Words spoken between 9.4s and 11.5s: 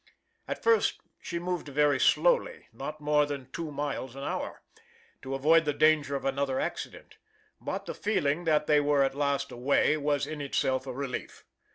away was in itself a relief.